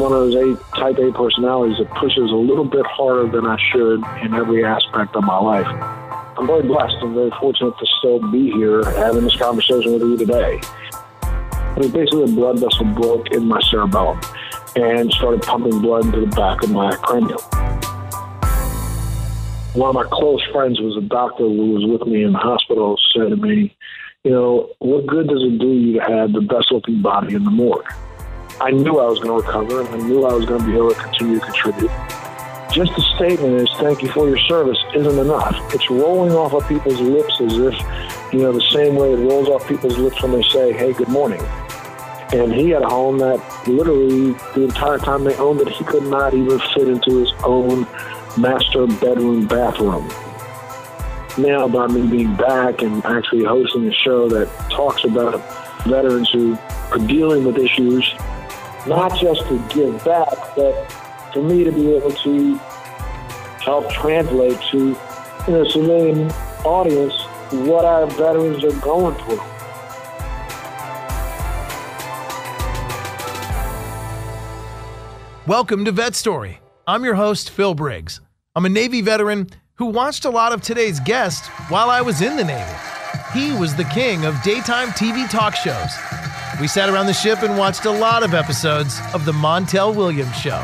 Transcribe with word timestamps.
One 0.00 0.14
of 0.14 0.32
those 0.32 0.34
A 0.34 0.56
type 0.78 0.96
A 0.96 1.12
personalities 1.12 1.76
that 1.76 1.90
pushes 1.90 2.30
a 2.30 2.34
little 2.34 2.64
bit 2.64 2.86
harder 2.86 3.28
than 3.28 3.44
I 3.44 3.58
should 3.70 4.02
in 4.24 4.32
every 4.32 4.64
aspect 4.64 5.14
of 5.14 5.24
my 5.24 5.38
life. 5.38 5.66
I'm 6.38 6.46
very 6.46 6.62
blessed 6.62 6.96
and 7.02 7.14
very 7.14 7.30
fortunate 7.38 7.74
to 7.78 7.86
still 7.98 8.18
be 8.32 8.50
here 8.50 8.82
having 8.82 9.24
this 9.24 9.36
conversation 9.36 9.92
with 9.92 10.00
you 10.00 10.16
today. 10.16 10.58
Mean, 11.78 11.90
basically, 11.90 12.22
a 12.22 12.28
blood 12.28 12.60
vessel 12.60 12.86
broke 12.94 13.30
in 13.32 13.46
my 13.46 13.60
cerebellum 13.60 14.18
and 14.74 15.12
started 15.12 15.42
pumping 15.42 15.82
blood 15.82 16.06
into 16.06 16.20
the 16.20 16.28
back 16.28 16.62
of 16.62 16.70
my 16.70 16.96
cranium. 16.96 17.38
One 19.74 19.90
of 19.90 19.94
my 19.96 20.08
close 20.10 20.42
friends 20.50 20.80
was 20.80 20.96
a 20.96 21.06
doctor 21.06 21.44
who 21.44 21.72
was 21.72 21.84
with 21.84 22.08
me 22.08 22.24
in 22.24 22.32
the 22.32 22.38
hospital, 22.38 22.96
said 23.14 23.28
to 23.28 23.36
me, 23.36 23.76
you 24.24 24.30
know, 24.30 24.70
what 24.78 25.06
good 25.06 25.28
does 25.28 25.42
it 25.42 25.58
do 25.58 25.72
you 25.72 26.00
to 26.00 26.06
have 26.06 26.32
the 26.32 26.40
best 26.40 26.72
looking 26.72 27.02
body 27.02 27.34
in 27.34 27.44
the 27.44 27.50
morgue? 27.50 27.84
I 28.60 28.70
knew 28.70 28.98
I 28.98 29.06
was 29.06 29.18
going 29.18 29.40
to 29.40 29.46
recover 29.46 29.80
and 29.80 29.88
I 29.88 30.06
knew 30.06 30.26
I 30.26 30.34
was 30.34 30.44
going 30.44 30.60
to 30.60 30.66
be 30.66 30.74
able 30.74 30.90
to 30.90 31.00
continue 31.00 31.40
to 31.40 31.46
contribute. 31.46 31.90
Just 32.70 32.94
the 32.94 33.02
statement 33.16 33.54
is 33.54 33.70
thank 33.78 34.02
you 34.02 34.08
for 34.08 34.28
your 34.28 34.38
service 34.38 34.76
isn't 34.94 35.18
enough. 35.18 35.56
It's 35.74 35.90
rolling 35.90 36.32
off 36.32 36.52
of 36.52 36.68
people's 36.68 37.00
lips 37.00 37.40
as 37.40 37.56
if, 37.56 38.32
you 38.34 38.40
know, 38.40 38.52
the 38.52 38.60
same 38.70 38.96
way 38.96 39.14
it 39.14 39.16
rolls 39.16 39.48
off 39.48 39.66
people's 39.66 39.96
lips 39.96 40.22
when 40.22 40.32
they 40.32 40.42
say, 40.42 40.72
hey, 40.72 40.92
good 40.92 41.08
morning. 41.08 41.40
And 42.32 42.52
he 42.52 42.68
had 42.68 42.82
a 42.82 42.88
home 42.88 43.18
that 43.18 43.40
literally 43.66 44.32
the 44.54 44.64
entire 44.64 44.98
time 44.98 45.24
they 45.24 45.34
owned 45.36 45.62
it, 45.62 45.68
he 45.68 45.82
could 45.82 46.04
not 46.04 46.34
even 46.34 46.60
fit 46.74 46.86
into 46.86 47.18
his 47.18 47.32
own 47.42 47.88
master 48.36 48.86
bedroom 48.86 49.46
bathroom. 49.46 50.06
Now, 51.38 51.66
by 51.66 51.86
me 51.86 52.06
being 52.06 52.36
back 52.36 52.82
and 52.82 53.02
actually 53.06 53.44
hosting 53.44 53.88
a 53.88 53.94
show 53.94 54.28
that 54.28 54.48
talks 54.70 55.02
about 55.04 55.40
veterans 55.84 56.28
who 56.30 56.58
are 56.92 56.98
dealing 56.98 57.44
with 57.44 57.56
issues, 57.56 58.14
not 58.90 59.16
just 59.20 59.46
to 59.46 59.56
give 59.68 60.04
back, 60.04 60.26
but 60.56 60.74
for 61.32 61.44
me 61.44 61.62
to 61.62 61.70
be 61.70 61.92
able 61.92 62.10
to 62.10 62.56
help 63.62 63.88
translate 63.92 64.60
to 64.62 64.78
you 64.78 64.96
know, 65.46 65.62
civilian 65.62 66.28
audience 66.64 67.14
what 67.52 67.84
our 67.84 68.06
veterans 68.06 68.64
are 68.64 68.80
going 68.80 69.14
through. 69.14 69.40
Welcome 75.46 75.84
to 75.84 75.92
Vet 75.92 76.16
Story. 76.16 76.58
I'm 76.84 77.04
your 77.04 77.14
host, 77.14 77.50
Phil 77.50 77.74
Briggs. 77.74 78.20
I'm 78.56 78.66
a 78.66 78.68
Navy 78.68 79.02
veteran 79.02 79.50
who 79.74 79.86
watched 79.86 80.24
a 80.24 80.30
lot 80.30 80.52
of 80.52 80.62
today's 80.62 80.98
guest 80.98 81.46
while 81.68 81.90
I 81.90 82.00
was 82.00 82.22
in 82.22 82.36
the 82.36 82.42
Navy. 82.42 82.74
He 83.32 83.52
was 83.56 83.76
the 83.76 83.84
king 83.84 84.24
of 84.24 84.42
daytime 84.42 84.88
TV 84.88 85.30
talk 85.30 85.54
shows. 85.54 86.19
We 86.60 86.68
sat 86.68 86.90
around 86.90 87.06
the 87.06 87.14
ship 87.14 87.42
and 87.42 87.56
watched 87.56 87.86
a 87.86 87.90
lot 87.90 88.22
of 88.22 88.34
episodes 88.34 89.00
of 89.14 89.24
The 89.24 89.32
Montel 89.32 89.94
Williams 89.96 90.36
Show. 90.36 90.62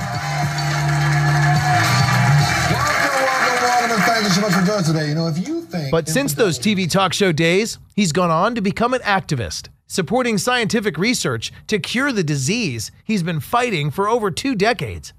Thank 3.99 4.25
you 4.25 4.31
so 4.31 4.41
much 4.43 4.53
for 4.53 4.83
today. 4.83 5.09
You 5.09 5.15
know, 5.15 5.29
if 5.29 5.49
you 5.49 5.63
think. 5.63 5.91
But 5.91 6.09
since 6.09 6.35
those 6.35 6.59
TV 6.59 6.91
talk 6.91 7.13
show 7.13 7.33
days, 7.33 7.79
he's 7.95 8.13
gone 8.13 8.31
on 8.31 8.55
to 8.55 8.61
become 8.61 8.93
an 8.93 9.01
activist, 9.01 9.69
supporting 9.87 10.37
scientific 10.37 10.99
research 10.99 11.53
to 11.69 11.79
cure 11.79 12.13
the 12.13 12.25
disease 12.25 12.91
he's 13.05 13.23
been 13.23 13.41
fighting 13.41 13.91
for 13.91 14.09
over 14.09 14.31
two 14.31 14.55
decades 14.55 15.13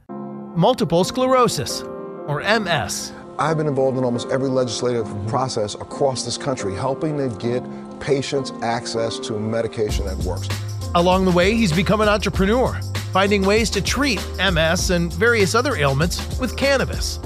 multiple 0.56 1.04
sclerosis, 1.04 1.84
or 2.28 2.42
MS. 2.42 3.14
I've 3.40 3.58
been 3.58 3.68
involved 3.68 4.00
in 4.00 4.04
almost 4.04 4.30
every 4.30 4.50
legislative 4.50 5.06
process 5.28 5.76
across 5.76 6.26
this 6.26 6.40
country, 6.40 6.74
helping 6.74 7.18
to 7.20 7.30
get 7.38 7.64
patients 8.00 8.52
access 8.64 9.20
to 9.20 9.40
medication 9.40 10.06
that 10.06 10.18
works. 10.18 10.50
Along 10.96 11.24
the 11.24 11.32
way, 11.32 11.54
he's 11.54 11.72
become 11.72 12.02
an 12.02 12.10
entrepreneur, 12.10 12.74
finding 13.14 13.46
ways 13.46 13.70
to 13.72 13.82
treat 13.82 14.20
MS 14.40 14.90
and 14.90 15.14
various 15.14 15.54
other 15.54 15.76
ailments 15.76 16.40
with 16.40 16.58
cannabis. 16.58 17.20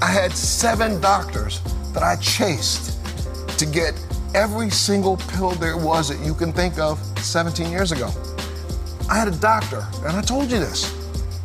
I 0.00 0.06
had 0.06 0.32
seven 0.32 1.00
doctors 1.00 1.60
that 1.94 2.04
I 2.04 2.14
chased 2.16 3.00
to 3.58 3.66
get 3.66 4.00
every 4.36 4.70
single 4.70 5.16
pill 5.16 5.50
there 5.52 5.76
was 5.76 6.10
that 6.10 6.24
you 6.24 6.34
can 6.34 6.52
think 6.52 6.78
of 6.78 7.00
17 7.18 7.72
years 7.72 7.90
ago. 7.90 8.08
I 9.10 9.16
had 9.16 9.26
a 9.26 9.36
doctor, 9.38 9.84
and 10.04 10.16
I 10.16 10.22
told 10.22 10.48
you 10.48 10.60
this, 10.60 10.94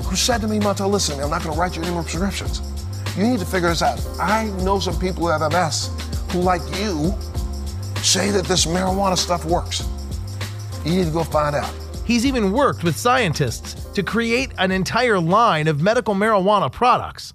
who 0.03 0.15
said 0.15 0.41
to 0.41 0.47
me, 0.47 0.59
Montel, 0.59 0.91
listen, 0.91 1.19
I'm 1.19 1.31
not 1.31 1.41
going 1.41 1.55
to 1.55 1.59
write 1.59 1.75
you 1.75 1.81
any 1.81 1.91
more 1.91 2.03
prescriptions. 2.03 2.68
You 3.17 3.27
need 3.27 3.39
to 3.39 3.45
figure 3.45 3.69
this 3.69 3.81
out. 3.81 3.99
I 4.19 4.45
know 4.63 4.79
some 4.79 4.97
people 4.99 5.23
who 5.23 5.29
have 5.29 5.51
MS 5.51 5.89
who, 6.31 6.41
like 6.41 6.61
you, 6.77 7.13
say 8.03 8.31
that 8.31 8.45
this 8.45 8.65
marijuana 8.65 9.17
stuff 9.17 9.45
works. 9.45 9.87
You 10.85 10.95
need 10.95 11.05
to 11.05 11.11
go 11.11 11.23
find 11.23 11.55
out. 11.55 11.73
He's 12.05 12.25
even 12.25 12.51
worked 12.51 12.83
with 12.83 12.95
scientists 12.95 13.75
to 13.93 14.03
create 14.03 14.51
an 14.57 14.71
entire 14.71 15.19
line 15.19 15.67
of 15.67 15.81
medical 15.81 16.15
marijuana 16.15 16.71
products. 16.71 17.33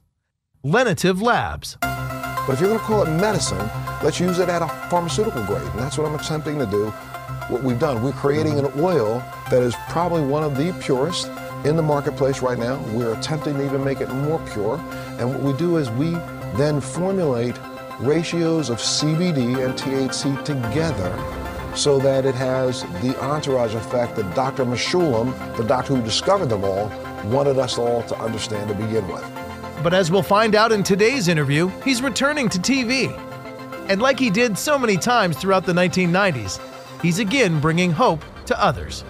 Lenitiv 0.64 1.20
Labs. 1.20 1.76
But 1.80 2.54
if 2.54 2.60
you're 2.60 2.68
going 2.68 2.80
to 2.80 2.84
call 2.84 3.02
it 3.02 3.10
medicine, 3.10 3.70
let's 4.02 4.18
use 4.18 4.38
it 4.38 4.48
at 4.48 4.62
a 4.62 4.68
pharmaceutical 4.88 5.44
grade. 5.44 5.62
And 5.62 5.78
that's 5.78 5.98
what 5.98 6.06
I'm 6.06 6.14
attempting 6.14 6.58
to 6.58 6.66
do. 6.66 6.90
What 7.48 7.62
we've 7.62 7.78
done, 7.78 8.02
we're 8.02 8.12
creating 8.12 8.58
an 8.58 8.70
oil 8.78 9.22
that 9.50 9.62
is 9.62 9.74
probably 9.88 10.22
one 10.22 10.42
of 10.42 10.56
the 10.56 10.72
purest 10.82 11.30
in 11.64 11.76
the 11.76 11.82
marketplace 11.82 12.42
right 12.42 12.58
now. 12.58 12.78
We're 12.92 13.14
attempting 13.14 13.54
to 13.54 13.64
even 13.64 13.82
make 13.84 14.00
it 14.00 14.08
more 14.10 14.40
pure. 14.52 14.78
And 15.18 15.30
what 15.30 15.40
we 15.42 15.52
do 15.54 15.78
is 15.78 15.90
we 15.90 16.10
then 16.56 16.80
formulate 16.80 17.56
ratios 18.00 18.70
of 18.70 18.78
CBD 18.78 19.64
and 19.64 19.74
THC 19.74 20.44
together 20.44 21.16
so 21.76 21.98
that 21.98 22.24
it 22.24 22.34
has 22.34 22.82
the 23.02 23.18
entourage 23.20 23.74
effect 23.74 24.16
that 24.16 24.34
Dr. 24.34 24.64
Mechoulam, 24.64 25.56
the 25.56 25.64
doctor 25.64 25.94
who 25.96 26.02
discovered 26.02 26.46
them 26.46 26.64
all, 26.64 26.88
wanted 27.24 27.58
us 27.58 27.78
all 27.78 28.02
to 28.04 28.16
understand 28.18 28.68
to 28.68 28.74
begin 28.74 29.06
with. 29.08 29.24
But 29.82 29.94
as 29.94 30.10
we'll 30.10 30.22
find 30.22 30.54
out 30.54 30.72
in 30.72 30.82
today's 30.82 31.28
interview, 31.28 31.68
he's 31.82 32.02
returning 32.02 32.48
to 32.50 32.58
TV. 32.58 33.12
And 33.88 34.00
like 34.00 34.18
he 34.18 34.30
did 34.30 34.56
so 34.56 34.78
many 34.78 34.96
times 34.96 35.36
throughout 35.36 35.66
the 35.66 35.72
1990s, 35.72 36.60
he's 37.02 37.18
again 37.18 37.60
bringing 37.60 37.90
hope 37.90 38.22
to 38.46 38.62
others. 38.62 39.04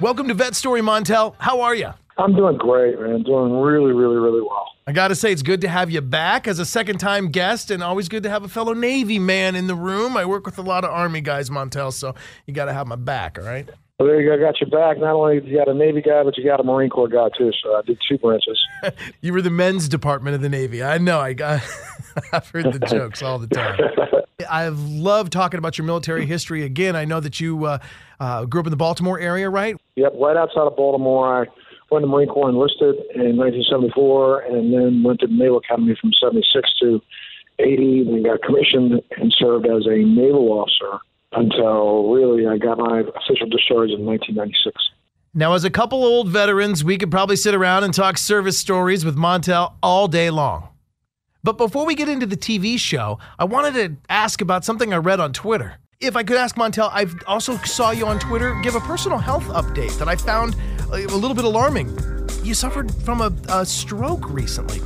Welcome 0.00 0.28
to 0.28 0.34
Vet 0.34 0.56
Story 0.56 0.80
Montel. 0.80 1.34
How 1.36 1.60
are 1.60 1.74
you? 1.74 1.90
I'm 2.16 2.34
doing 2.34 2.56
great, 2.56 2.98
man. 2.98 3.22
Doing 3.22 3.52
really, 3.60 3.92
really, 3.92 4.16
really 4.16 4.40
well. 4.40 4.66
I 4.86 4.92
got 4.92 5.08
to 5.08 5.14
say, 5.14 5.30
it's 5.30 5.42
good 5.42 5.60
to 5.60 5.68
have 5.68 5.90
you 5.90 6.00
back 6.00 6.48
as 6.48 6.58
a 6.58 6.64
second 6.64 7.00
time 7.00 7.28
guest, 7.28 7.70
and 7.70 7.82
always 7.82 8.08
good 8.08 8.22
to 8.22 8.30
have 8.30 8.42
a 8.42 8.48
fellow 8.48 8.72
Navy 8.72 9.18
man 9.18 9.54
in 9.54 9.66
the 9.66 9.74
room. 9.74 10.16
I 10.16 10.24
work 10.24 10.46
with 10.46 10.56
a 10.56 10.62
lot 10.62 10.84
of 10.84 10.90
Army 10.90 11.20
guys, 11.20 11.50
Montel, 11.50 11.92
so 11.92 12.14
you 12.46 12.54
got 12.54 12.64
to 12.64 12.72
have 12.72 12.86
my 12.86 12.96
back, 12.96 13.38
all 13.38 13.44
right? 13.44 13.68
Well, 14.00 14.08
there 14.08 14.18
you 14.18 14.30
go. 14.30 14.34
I 14.34 14.38
got 14.38 14.58
your 14.62 14.70
back. 14.70 14.98
Not 14.98 15.14
only 15.14 15.40
did 15.40 15.48
you 15.48 15.58
got 15.58 15.68
a 15.68 15.74
Navy 15.74 16.00
guy, 16.00 16.22
but 16.22 16.38
you 16.38 16.42
got 16.42 16.58
a 16.58 16.62
Marine 16.62 16.88
Corps 16.88 17.06
guy 17.06 17.28
too. 17.36 17.50
So 17.62 17.76
I 17.76 17.82
did 17.82 17.98
two 18.08 18.16
branches. 18.16 18.58
you 19.20 19.30
were 19.34 19.42
the 19.42 19.50
men's 19.50 19.90
department 19.90 20.34
of 20.34 20.40
the 20.40 20.48
Navy. 20.48 20.82
I 20.82 20.96
know. 20.96 21.20
I 21.20 21.34
got. 21.34 21.60
I've 22.32 22.48
heard 22.48 22.72
the 22.72 22.78
jokes 22.78 23.22
all 23.22 23.38
the 23.38 23.46
time. 23.46 23.78
I've 24.50 24.80
loved 24.80 25.32
talking 25.32 25.58
about 25.58 25.76
your 25.76 25.84
military 25.84 26.24
history. 26.24 26.64
Again, 26.64 26.96
I 26.96 27.04
know 27.04 27.20
that 27.20 27.40
you 27.40 27.66
uh, 27.66 27.78
uh, 28.18 28.46
grew 28.46 28.62
up 28.62 28.66
in 28.66 28.70
the 28.70 28.76
Baltimore 28.78 29.20
area, 29.20 29.50
right? 29.50 29.76
Yep, 29.96 30.14
right 30.18 30.36
outside 30.36 30.66
of 30.66 30.76
Baltimore. 30.76 31.42
I 31.42 31.46
went 31.90 32.02
to 32.02 32.06
Marine 32.06 32.28
Corps 32.28 32.48
enlisted 32.48 32.96
in 33.14 33.36
1974, 33.36 34.40
and 34.44 34.72
then 34.72 35.02
went 35.02 35.20
to 35.20 35.26
the 35.26 35.34
Naval 35.34 35.58
Academy 35.58 35.94
from 36.00 36.12
76 36.18 36.70
to 36.80 37.02
80, 37.58 38.04
then 38.04 38.22
got 38.22 38.40
commissioned 38.40 39.02
and 39.18 39.34
served 39.38 39.66
as 39.66 39.86
a 39.86 39.98
naval 39.98 40.52
officer 40.52 41.00
until 41.32 42.10
really 42.10 42.46
I 42.46 42.58
got 42.58 42.78
my 42.78 43.00
official 43.00 43.48
discharge 43.48 43.90
in 43.90 44.04
1996. 44.04 44.76
Now, 45.32 45.54
as 45.54 45.62
a 45.62 45.70
couple 45.70 46.02
old 46.04 46.28
veterans, 46.28 46.82
we 46.82 46.98
could 46.98 47.10
probably 47.10 47.36
sit 47.36 47.54
around 47.54 47.84
and 47.84 47.94
talk 47.94 48.18
service 48.18 48.58
stories 48.58 49.04
with 49.04 49.16
Montel 49.16 49.74
all 49.80 50.08
day 50.08 50.28
long. 50.28 50.68
But 51.44 51.56
before 51.56 51.86
we 51.86 51.94
get 51.94 52.08
into 52.08 52.26
the 52.26 52.36
TV 52.36 52.78
show, 52.78 53.18
I 53.38 53.44
wanted 53.44 53.74
to 53.74 53.96
ask 54.08 54.40
about 54.40 54.64
something 54.64 54.92
I 54.92 54.96
read 54.96 55.20
on 55.20 55.32
Twitter. 55.32 55.78
If 56.00 56.16
I 56.16 56.24
could 56.24 56.36
ask 56.36 56.56
Montel, 56.56 56.90
I 56.92 57.06
also 57.26 57.56
saw 57.58 57.92
you 57.92 58.06
on 58.06 58.18
Twitter 58.18 58.58
give 58.62 58.74
a 58.74 58.80
personal 58.80 59.18
health 59.18 59.44
update 59.44 59.96
that 59.98 60.08
I 60.08 60.16
found 60.16 60.56
uh, 60.90 60.96
a 60.96 61.16
little 61.16 61.34
bit 61.34 61.44
alarming. 61.44 61.96
you 62.42 62.54
suffered 62.54 62.92
from 63.04 63.20
a, 63.20 63.32
a 63.50 63.64
stroke 63.64 64.28
recently. 64.30 64.80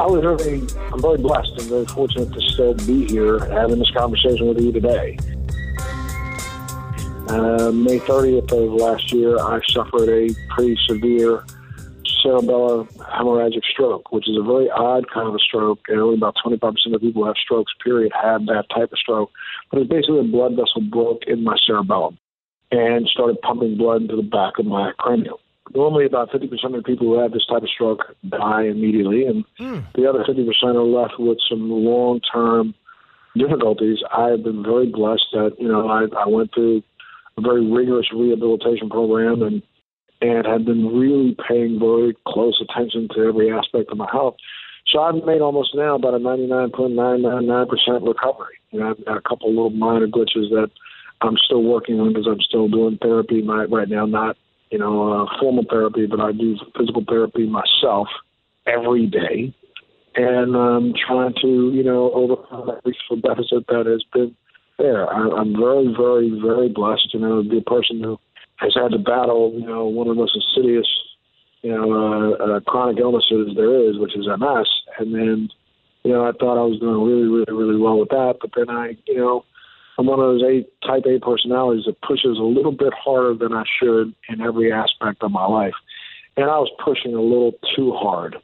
I 0.00 0.06
was 0.06 0.22
very, 0.22 0.62
I'm 0.90 1.02
very 1.02 1.18
blessed 1.18 1.52
and 1.58 1.68
very 1.68 1.84
fortunate 1.84 2.32
to 2.32 2.40
still 2.40 2.72
be 2.72 3.06
here 3.06 3.38
having 3.38 3.78
this 3.78 3.90
conversation 3.90 4.48
with 4.48 4.58
you 4.58 4.72
today. 4.72 5.18
Uh, 7.28 7.70
May 7.70 7.98
30th 7.98 8.50
of 8.50 8.72
last 8.80 9.12
year, 9.12 9.38
I 9.38 9.60
suffered 9.68 10.08
a 10.08 10.34
pretty 10.54 10.78
severe 10.88 11.44
cerebellar 12.24 12.90
hemorrhagic 13.12 13.62
stroke, 13.70 14.10
which 14.10 14.26
is 14.26 14.38
a 14.38 14.42
very 14.42 14.70
odd 14.70 15.04
kind 15.12 15.28
of 15.28 15.34
a 15.34 15.38
stroke. 15.38 15.80
And 15.88 16.00
only 16.00 16.16
about 16.16 16.34
25% 16.42 16.94
of 16.94 17.00
people 17.02 17.20
who 17.20 17.26
have 17.26 17.36
strokes, 17.36 17.74
period, 17.84 18.10
have 18.18 18.46
that 18.46 18.70
type 18.74 18.92
of 18.92 18.98
stroke. 18.98 19.30
But 19.70 19.80
it's 19.82 19.90
basically 19.90 20.20
a 20.20 20.22
blood 20.22 20.52
vessel 20.52 20.80
broke 20.80 21.24
in 21.26 21.44
my 21.44 21.58
cerebellum 21.66 22.18
and 22.72 23.06
started 23.06 23.38
pumping 23.42 23.76
blood 23.76 24.00
into 24.00 24.16
the 24.16 24.22
back 24.22 24.58
of 24.58 24.64
my 24.64 24.92
cranium. 24.98 25.36
Normally, 25.74 26.04
about 26.04 26.30
50% 26.30 26.76
of 26.76 26.84
people 26.84 27.06
who 27.06 27.20
have 27.20 27.32
this 27.32 27.46
type 27.46 27.62
of 27.62 27.68
stroke 27.68 28.14
die 28.28 28.64
immediately, 28.64 29.26
and 29.26 29.44
Mm. 29.60 29.84
the 29.94 30.08
other 30.08 30.24
50% 30.24 30.76
are 30.76 30.82
left 30.82 31.18
with 31.18 31.38
some 31.48 31.70
long 31.70 32.20
term 32.20 32.74
difficulties. 33.36 34.02
I 34.12 34.30
have 34.30 34.42
been 34.42 34.62
very 34.62 34.86
blessed 34.86 35.26
that, 35.32 35.60
you 35.60 35.68
know, 35.68 35.88
I, 35.88 36.06
I 36.16 36.26
went 36.26 36.52
through 36.52 36.82
a 37.36 37.40
very 37.40 37.64
rigorous 37.64 38.12
rehabilitation 38.12 38.88
program 38.90 39.42
and 39.42 39.62
and 40.22 40.46
have 40.46 40.66
been 40.66 40.86
really 40.94 41.34
paying 41.48 41.78
very 41.78 42.14
close 42.28 42.60
attention 42.60 43.08
to 43.14 43.22
every 43.22 43.50
aspect 43.50 43.90
of 43.90 43.96
my 43.96 44.06
health. 44.12 44.36
So 44.86 45.00
I've 45.00 45.24
made 45.24 45.40
almost 45.40 45.74
now 45.74 45.94
about 45.94 46.12
a 46.12 46.18
99.999% 46.18 48.06
recovery. 48.06 48.56
You 48.70 48.80
know, 48.80 48.90
I've 48.90 49.04
got 49.04 49.16
a 49.16 49.22
couple 49.22 49.48
little 49.48 49.70
minor 49.70 50.08
glitches 50.08 50.50
that 50.50 50.70
I'm 51.22 51.36
still 51.38 51.62
working 51.62 52.00
on 52.00 52.08
because 52.08 52.26
I'm 52.26 52.40
still 52.40 52.68
doing 52.68 52.98
therapy 53.00 53.40
my, 53.40 53.64
right 53.64 53.88
now, 53.88 54.04
not, 54.04 54.36
you 54.70 54.78
know, 54.78 55.12
uh, 55.12 55.26
formal 55.40 55.64
therapy, 55.68 56.06
but 56.06 56.20
I 56.20 56.32
do 56.32 56.56
physical 56.78 57.04
therapy 57.08 57.46
myself 57.46 58.08
every 58.66 59.06
day. 59.06 59.54
And 60.16 60.56
I'm 60.56 60.92
trying 60.94 61.34
to, 61.42 61.72
you 61.72 61.82
know, 61.82 62.10
overcome 62.12 62.66
that 62.66 62.80
reasonable 62.84 63.28
deficit 63.28 63.66
that 63.68 63.86
has 63.86 64.04
been 64.12 64.34
there. 64.78 65.08
I, 65.08 65.28
I'm 65.40 65.54
very, 65.56 65.94
very, 65.96 66.40
very 66.40 66.68
blessed, 66.68 67.14
you 67.14 67.20
know, 67.20 67.42
to 67.42 67.48
be 67.48 67.58
a 67.58 67.62
person 67.62 68.02
who 68.02 68.18
has 68.56 68.74
had 68.74 68.90
to 68.92 68.98
battle, 68.98 69.52
you 69.54 69.66
know, 69.66 69.86
one 69.86 70.08
of 70.08 70.16
the 70.16 70.20
most 70.20 70.36
insidious, 70.36 70.86
you 71.62 71.72
know, 71.72 71.92
uh, 71.92 72.44
uh, 72.44 72.60
chronic 72.60 72.98
illnesses 72.98 73.52
there 73.56 73.88
is, 73.88 73.98
which 73.98 74.16
is 74.16 74.26
MS. 74.26 74.68
And 74.98 75.14
then, 75.14 75.48
you 76.04 76.12
know, 76.12 76.26
I 76.26 76.32
thought 76.32 76.60
I 76.60 76.66
was 76.66 76.80
doing 76.80 77.02
really, 77.02 77.28
really, 77.28 77.52
really 77.52 77.80
well 77.80 77.98
with 77.98 78.08
that. 78.10 78.38
But 78.40 78.50
then 78.56 78.68
I, 78.68 78.96
you 79.06 79.16
know, 79.16 79.44
I'm 80.00 80.06
one 80.06 80.18
of 80.18 80.40
those 80.40 80.42
A 80.42 80.86
type 80.86 81.04
A 81.04 81.20
personalities 81.20 81.84
that 81.84 82.00
pushes 82.00 82.38
a 82.38 82.42
little 82.42 82.72
bit 82.72 82.94
harder 82.94 83.34
than 83.34 83.52
I 83.52 83.64
should 83.78 84.14
in 84.30 84.40
every 84.40 84.72
aspect 84.72 85.22
of 85.22 85.30
my 85.30 85.44
life. 85.44 85.74
And 86.38 86.46
I 86.46 86.56
was 86.56 86.70
pushing 86.82 87.14
a 87.14 87.20
little 87.20 87.52
too 87.76 87.92
hard 87.92 88.36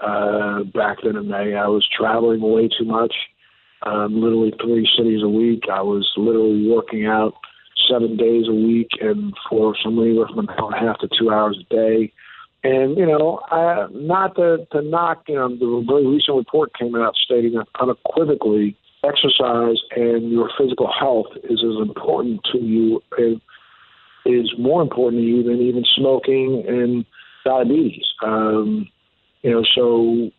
uh, 0.00 0.62
back 0.72 0.98
then 1.02 1.16
in 1.16 1.26
May. 1.26 1.56
I 1.56 1.66
was 1.66 1.84
traveling 1.90 2.40
way 2.40 2.68
too 2.68 2.84
much, 2.84 3.12
um, 3.82 4.20
literally 4.20 4.54
three 4.62 4.88
cities 4.96 5.24
a 5.24 5.28
week. 5.28 5.64
I 5.68 5.82
was 5.82 6.08
literally 6.16 6.68
working 6.68 7.06
out 7.06 7.34
seven 7.88 8.16
days 8.16 8.46
a 8.46 8.54
week 8.54 8.90
and 9.00 9.34
for 9.48 9.74
anywhere 9.84 10.28
from 10.28 10.38
an 10.38 10.50
hour 10.50 10.72
and 10.72 10.76
a 10.76 10.86
half 10.86 11.00
to 11.00 11.08
two 11.18 11.32
hours 11.32 11.58
a 11.60 11.74
day. 11.74 12.12
And, 12.62 12.96
you 12.96 13.06
know, 13.06 13.40
I, 13.50 13.88
not 13.90 14.36
to, 14.36 14.64
to 14.70 14.82
knock, 14.82 15.24
you 15.26 15.34
know, 15.34 15.48
the 15.48 15.84
very 15.88 16.06
recent 16.06 16.36
report 16.36 16.78
came 16.78 16.94
out 16.94 17.16
stating 17.16 17.54
that 17.54 17.66
unequivocally 17.80 18.76
exercise 19.04 19.78
and 19.96 20.30
your 20.30 20.50
physical 20.58 20.90
health 20.92 21.26
is 21.44 21.62
as 21.64 21.80
important 21.80 22.40
to 22.52 22.58
you, 22.58 23.02
and 23.16 23.40
is 24.26 24.52
more 24.58 24.82
important 24.82 25.22
to 25.22 25.26
you 25.26 25.42
than 25.42 25.60
even 25.60 25.84
smoking 25.96 26.64
and 26.68 27.04
diabetes. 27.44 28.04
Um, 28.22 28.88
you 29.42 29.50
know, 29.50 29.64
so 29.74 30.30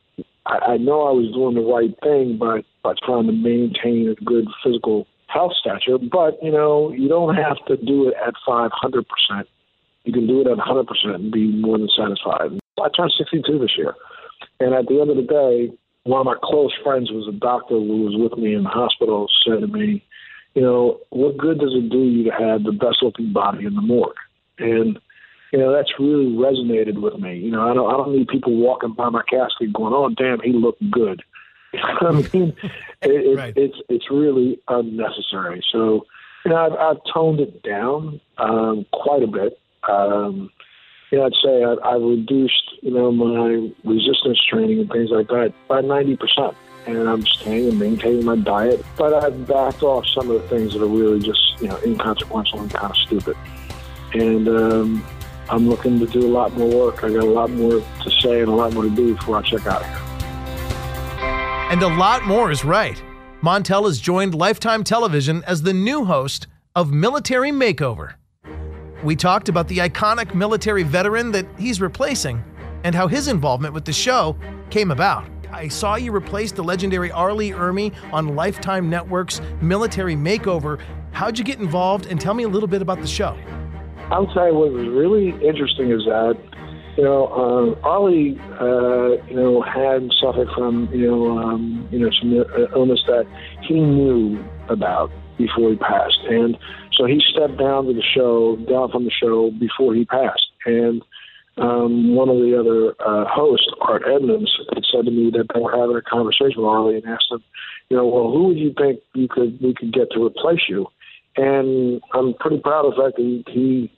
I, 0.46 0.74
I 0.74 0.78
know 0.78 1.08
I 1.08 1.12
was 1.12 1.32
doing 1.34 1.56
the 1.56 1.62
right 1.62 1.94
thing 2.04 2.38
by, 2.38 2.64
by 2.84 2.94
trying 3.04 3.28
to 3.28 3.34
maintain 3.34 4.10
a 4.10 4.24
good 4.24 4.48
physical 4.64 5.08
health 5.28 5.54
stature, 5.60 5.98
but 5.98 6.42
you 6.44 6.52
know, 6.52 6.92
you 6.92 7.08
don't 7.08 7.36
have 7.36 7.64
to 7.68 7.78
do 7.78 8.10
it 8.10 8.16
at 8.26 8.34
500%. 8.48 8.72
You 10.04 10.14
can 10.14 10.28
do 10.28 10.42
it 10.42 10.48
at 10.48 10.58
100% 10.58 11.16
and 11.16 11.32
be 11.32 11.48
more 11.48 11.78
than 11.78 11.90
satisfied. 11.96 12.60
I 12.82 12.90
turned 12.96 13.14
62 13.18 13.60
this 13.60 13.78
year. 13.78 13.96
And 14.60 14.74
at 14.74 14.88
the 14.88 15.00
end 15.00 15.10
of 15.10 15.18
the 15.18 15.24
day, 15.24 15.78
one 16.04 16.20
of 16.22 16.26
my 16.26 16.36
close 16.44 16.74
friends 16.84 17.12
was 17.12 17.28
a 17.28 17.38
doctor 17.38 17.76
who 17.76 18.04
was 18.04 18.16
with 18.18 18.38
me 18.40 18.56
in 18.56 18.64
the 18.64 18.70
hospital 18.70 19.28
said 19.46 19.62
to 19.62 19.68
me, 19.68 20.04
you 20.56 20.62
know, 20.62 21.00
what 21.10 21.38
good 21.38 21.60
does 21.60 21.74
it 21.74 21.90
do 21.90 22.04
you 22.04 22.26
to 22.26 22.32
have 22.32 22.64
the 22.64 22.72
best 22.72 22.98
looking 23.02 23.32
body 23.32 23.66
in 23.66 23.76
the 23.76 23.82
morgue? 23.82 24.16
And 24.60 25.00
you 25.52 25.60
know, 25.60 25.74
that's 25.74 25.92
really 26.00 26.28
resonated 26.28 27.02
with 27.02 27.20
me. 27.20 27.38
You 27.38 27.52
know, 27.52 27.70
I 27.70 27.74
don't 27.74 27.94
I 27.94 27.98
don't 27.98 28.16
need 28.16 28.28
people 28.30 28.56
walking 28.56 28.94
by 28.94 29.10
my 29.10 29.22
casket 29.30 29.74
going, 29.74 29.94
"Oh, 29.94 30.10
damn, 30.10 30.40
he 30.42 30.54
looked 30.54 30.90
good." 30.90 31.24
I 31.74 32.12
mean, 32.12 32.56
it, 33.02 33.12
it, 33.12 33.38
Right. 33.38 33.54
it's 33.56 33.78
it's 33.90 34.10
really 34.10 34.60
unnecessary. 34.68 35.62
So, 35.72 36.06
you 36.46 36.52
know, 36.52 36.58
I've, 36.58 36.74
I've 36.74 37.14
toned 37.14 37.42
it 37.42 37.64
down 37.64 38.22
um, 38.38 38.86
quite 38.94 39.24
a 39.24 39.28
bit. 39.28 39.60
Um, 39.90 40.50
you 41.12 41.18
know, 41.18 41.26
I'd 41.26 41.34
say 41.44 41.64
I've, 41.64 41.80
I've 41.84 42.02
reduced, 42.02 42.72
you 42.82 42.92
know, 42.92 43.12
my 43.12 43.72
resistance 43.84 44.40
training 44.50 44.80
and 44.80 44.90
things 44.90 45.10
like 45.12 45.28
that 45.28 45.54
by 45.68 45.82
ninety 45.82 46.16
percent, 46.16 46.56
and 46.88 47.08
I'm 47.08 47.26
staying 47.26 47.70
and 47.70 47.80
maintaining 47.80 48.26
my 48.26 48.38
diet. 48.38 48.84
But 48.98 49.14
I've 49.14 49.46
backed 49.48 49.84
off 49.84 50.08
some 50.08 50.32
of 50.32 50.42
the 50.42 50.48
things 50.48 50.74
that 50.74 50.82
are 50.82 50.88
really 50.88 51.20
just, 51.20 51.62
you 51.62 51.68
know, 51.68 51.78
inconsequential 51.84 52.62
and 52.62 52.74
kind 52.74 52.92
of 52.92 52.98
stupid. 52.98 53.36
And 54.14 54.48
um, 54.48 55.06
I'm 55.50 55.70
looking 55.70 56.00
to 56.00 56.06
do 56.06 56.26
a 56.26 56.32
lot 56.32 56.54
more 56.54 56.86
work. 56.86 57.04
I 57.04 57.10
got 57.10 57.24
a 57.24 57.26
lot 57.26 57.50
more 57.52 57.82
to 58.04 58.12
say 58.22 58.40
and 58.40 58.50
a 58.50 58.56
lot 58.56 58.74
more 58.74 58.84
to 58.84 58.90
do 58.90 59.16
before 59.16 59.38
I 59.38 59.42
check 59.42 59.66
out 59.68 59.86
here. 59.86 59.98
And 61.72 61.84
a 61.84 61.88
lot 61.88 62.26
more 62.26 62.52
is 62.52 62.66
right. 62.66 63.02
Montel 63.42 63.86
has 63.86 64.00
joined 64.00 64.36
Lifetime 64.36 64.84
Television 64.84 65.44
as 65.46 65.64
the 65.64 65.74
new 65.74 66.06
host 66.06 66.48
of 66.76 66.92
Military 66.92 67.52
Makeover. 67.52 68.14
We 69.04 69.16
talked 69.16 69.50
about 69.50 69.68
the 69.68 69.80
iconic 69.80 70.36
military 70.36 70.84
veteran 70.84 71.32
that 71.32 71.48
he's 71.58 71.82
replacing 71.82 72.44
and 72.84 72.94
how 72.94 73.08
his 73.08 73.28
involvement 73.28 73.74
with 73.74 73.84
the 73.84 73.94
show 73.94 74.38
came 74.70 74.92
about. 74.92 75.28
I 75.52 75.70
saw 75.70 75.96
you 75.96 76.16
replace 76.16 76.52
the 76.52 76.64
legendary 76.64 77.12
R. 77.12 77.34
Lee 77.34 77.50
Ermey 77.50 77.94
on 78.14 78.36
Lifetime 78.36 78.92
Network's 78.92 79.42
Military 79.60 80.16
Makeover. 80.16 80.80
How'd 81.14 81.40
you 81.40 81.44
get 81.44 81.60
involved? 81.60 82.06
And 82.06 82.22
tell 82.22 82.36
me 82.36 82.44
a 82.44 82.48
little 82.48 82.68
bit 82.68 82.84
about 82.84 83.02
the 83.02 83.08
show. 83.08 83.36
I'll 84.12 84.28
tell 84.28 84.48
you 84.48 84.54
what 84.54 84.72
was 84.72 84.88
really 84.88 85.30
interesting 85.46 85.90
is 85.92 86.06
that, 86.06 86.38
you 86.96 87.04
know, 87.04 87.28
um, 87.30 87.80
R. 87.84 88.02
Lee, 88.02 88.40
uh, 88.60 89.24
you 89.28 89.36
know, 89.36 89.62
had 89.64 90.10
suffered 90.22 90.48
from, 90.54 90.90
you 90.94 91.10
know, 91.10 91.40
um, 91.40 91.88
you 91.92 92.00
know, 92.00 92.12
some 92.20 92.40
uh, 92.40 92.78
illness 92.78 93.02
that 93.08 93.26
he 93.64 93.80
knew 93.80 94.44
about 94.70 95.12
before 95.38 95.72
he 95.72 95.76
passed, 95.76 96.20
and 96.30 96.56
so 96.94 97.06
he 97.06 97.22
stepped 97.32 97.58
down 97.58 97.86
to 97.86 97.94
the 97.94 98.04
show, 98.04 98.58
down 98.70 98.92
from 98.92 99.06
the 99.06 99.12
show 99.12 99.52
before 99.60 99.94
he 99.96 100.06
passed, 100.06 100.48
and 100.66 101.02
um, 101.58 102.16
one 102.16 102.30
of 102.30 102.38
the 102.38 102.58
other 102.58 102.96
uh, 103.06 103.26
hosts, 103.28 103.68
Art 103.82 104.04
Edmonds, 104.08 104.52
had 104.74 104.84
said 104.92 105.06
to 105.06 105.12
me 105.12 105.32
that 105.32 105.48
they 105.54 105.60
were 105.60 105.72
having 105.72 105.96
a 105.96 106.02
conversation 106.02 106.62
with 106.62 106.66
R. 106.66 106.86
Lee 106.86 106.96
and 106.96 107.06
asked 107.06 107.28
him, 107.30 107.44
you 107.90 107.98
know, 107.98 108.08
well, 108.08 108.32
who 108.32 108.48
would 108.48 108.58
you 108.58 108.74
think 108.78 109.02
you 109.14 109.28
could 109.28 109.60
we 109.62 109.74
could 109.74 109.94
get 109.94 110.08
to 110.12 110.24
replace 110.24 110.62
you? 110.70 110.88
And 111.36 112.02
I'm 112.14 112.34
pretty 112.40 112.60
proud 112.60 112.86
of 112.86 112.96
the 112.96 113.04
fact 113.04 113.18
that 113.18 113.24
he, 113.24 113.44
he 113.52 113.92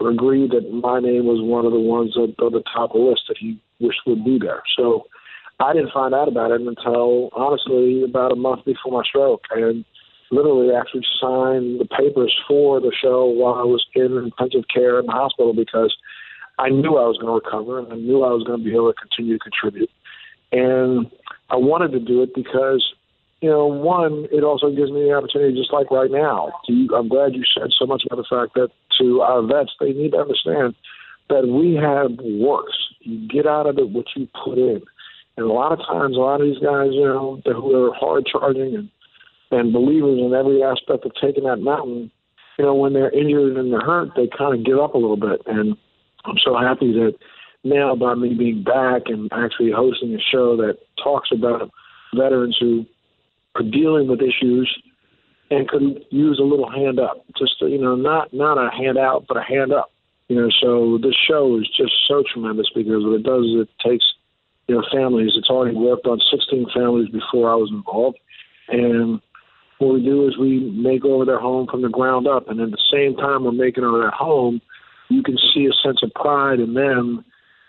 agreed 0.00 0.52
that 0.52 0.70
my 0.72 1.00
name 1.00 1.26
was 1.26 1.42
one 1.42 1.66
of 1.66 1.72
the 1.72 1.80
ones 1.80 2.16
at 2.16 2.36
the 2.38 2.62
top 2.72 2.94
of 2.94 3.00
the 3.00 3.10
list 3.10 3.22
that 3.28 3.38
he 3.38 3.60
wished 3.80 4.00
would 4.06 4.24
be 4.24 4.38
there. 4.38 4.62
So 4.76 5.04
I 5.58 5.72
didn't 5.72 5.92
find 5.92 6.14
out 6.14 6.28
about 6.28 6.52
it 6.52 6.60
until 6.60 7.30
honestly 7.34 8.02
about 8.04 8.32
a 8.32 8.36
month 8.36 8.64
before 8.64 8.92
my 8.92 9.02
stroke, 9.04 9.42
and 9.50 9.84
literally 10.30 10.74
actually 10.74 11.04
signed 11.20 11.80
the 11.80 11.86
papers 11.86 12.34
for 12.46 12.80
the 12.80 12.92
show 13.02 13.26
while 13.26 13.54
I 13.54 13.64
was 13.64 13.84
in 13.94 14.16
intensive 14.16 14.64
care 14.72 15.00
in 15.00 15.06
the 15.06 15.12
hospital 15.12 15.52
because 15.52 15.94
I 16.58 16.68
knew 16.68 16.96
I 16.96 17.06
was 17.06 17.18
going 17.18 17.32
to 17.32 17.44
recover 17.44 17.78
and 17.78 17.92
I 17.92 17.96
knew 17.96 18.22
I 18.22 18.30
was 18.30 18.44
going 18.44 18.58
to 18.58 18.64
be 18.64 18.74
able 18.74 18.92
to 18.92 19.00
continue 19.00 19.38
to 19.38 19.42
contribute. 19.42 19.90
And 20.52 21.10
I 21.48 21.56
wanted 21.56 21.92
to 21.92 22.00
do 22.00 22.22
it 22.22 22.34
because, 22.34 22.84
you 23.40 23.50
know, 23.50 23.66
one, 23.66 24.26
it 24.30 24.44
also 24.44 24.70
gives 24.70 24.90
me 24.90 25.02
the 25.02 25.12
opportunity, 25.12 25.56
just 25.56 25.72
like 25.72 25.90
right 25.90 26.10
now. 26.10 26.52
To, 26.66 26.88
I'm 26.94 27.08
glad 27.08 27.34
you 27.34 27.44
said 27.56 27.70
so 27.76 27.86
much 27.86 28.02
about 28.06 28.22
the 28.22 28.28
fact 28.28 28.54
that 28.54 28.68
to 29.00 29.20
our 29.22 29.42
vets, 29.42 29.72
they 29.80 29.92
need 29.92 30.12
to 30.12 30.18
understand 30.18 30.74
that 31.28 31.46
we 31.46 31.74
have 31.74 32.10
works. 32.38 32.76
You 33.00 33.26
get 33.26 33.46
out 33.46 33.66
of 33.66 33.78
it 33.78 33.90
what 33.90 34.06
you 34.14 34.28
put 34.44 34.58
in. 34.58 34.82
And 35.36 35.46
a 35.46 35.52
lot 35.52 35.72
of 35.72 35.78
times, 35.78 36.16
a 36.16 36.20
lot 36.20 36.40
of 36.40 36.46
these 36.46 36.58
guys, 36.58 36.90
you 36.92 37.04
know, 37.04 37.40
who 37.44 37.86
are 37.86 37.94
hard 37.94 38.26
charging 38.26 38.74
and, 38.74 38.90
and 39.50 39.72
believers 39.72 40.18
in 40.18 40.32
every 40.34 40.62
aspect 40.62 41.04
of 41.04 41.12
taking 41.20 41.44
that 41.44 41.56
mountain, 41.56 42.10
you 42.58 42.64
know, 42.64 42.74
when 42.74 42.92
they're 42.92 43.10
injured 43.10 43.56
and 43.56 43.72
they're 43.72 43.80
hurt, 43.80 44.10
they 44.16 44.28
kind 44.36 44.54
of 44.54 44.64
give 44.64 44.78
up 44.78 44.94
a 44.94 44.98
little 44.98 45.16
bit. 45.16 45.40
And 45.46 45.76
I'm 46.24 46.38
so 46.44 46.56
happy 46.56 46.92
that 46.92 47.14
now 47.64 47.94
by 47.94 48.14
me 48.14 48.34
being 48.34 48.62
back 48.62 49.02
and 49.06 49.28
actually 49.32 49.72
hosting 49.72 50.14
a 50.14 50.20
show 50.20 50.56
that 50.56 50.78
talks 51.02 51.30
about 51.32 51.70
veterans 52.14 52.56
who 52.60 52.86
are 53.54 53.62
dealing 53.62 54.08
with 54.08 54.20
issues 54.20 54.70
and 55.50 55.68
could 55.68 56.04
use 56.10 56.38
a 56.38 56.46
little 56.46 56.70
hand 56.70 57.00
up, 57.00 57.24
just 57.36 57.60
you 57.60 57.78
know, 57.78 57.96
not 57.96 58.32
not 58.32 58.56
a 58.56 58.70
hand 58.70 58.98
out, 58.98 59.24
but 59.26 59.36
a 59.36 59.42
hand 59.42 59.72
up. 59.72 59.90
You 60.28 60.36
know, 60.36 60.48
so 60.60 60.98
this 61.02 61.16
show 61.28 61.58
is 61.58 61.68
just 61.76 61.92
so 62.06 62.22
tremendous 62.32 62.70
because 62.74 63.04
what 63.04 63.18
it 63.18 63.24
does 63.24 63.44
is 63.46 63.66
it 63.66 63.88
takes 63.88 64.04
you 64.68 64.76
know 64.76 64.84
families. 64.92 65.32
It's 65.34 65.50
already 65.50 65.76
worked 65.76 66.06
on 66.06 66.20
16 66.30 66.66
families 66.72 67.08
before 67.08 67.50
I 67.50 67.56
was 67.56 67.70
involved, 67.72 68.18
and 68.68 69.20
what 69.80 69.94
we 69.94 70.04
do 70.04 70.28
is 70.28 70.36
we 70.36 70.70
make 70.70 71.04
over 71.04 71.24
their 71.24 71.40
home 71.40 71.66
from 71.66 71.82
the 71.82 71.88
ground 71.88 72.28
up, 72.28 72.48
and 72.48 72.60
at 72.60 72.70
the 72.70 72.84
same 72.92 73.16
time 73.16 73.44
we're 73.44 73.52
making 73.52 73.82
over 73.82 73.98
their 73.98 74.10
home, 74.10 74.60
you 75.08 75.22
can 75.22 75.38
see 75.54 75.66
a 75.66 75.72
sense 75.86 76.02
of 76.02 76.12
pride 76.14 76.60
in 76.60 76.74
them 76.74 77.24